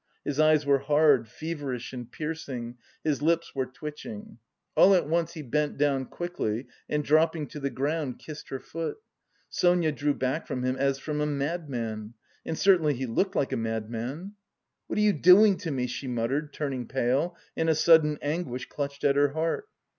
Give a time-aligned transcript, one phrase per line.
[0.25, 4.39] His eyes were hard, feverish and piercing, his lips were twitching.
[4.75, 8.97] All at once he bent down quickly and dropping to the ground, kissed her foot.
[9.51, 12.15] Sonia drew back from him as from a madman.
[12.43, 14.33] And certainly he looked like a madman.
[14.87, 19.03] "What are you doing to me?" she muttered, turning pale, and a sudden anguish clutched
[19.03, 19.69] at her heart.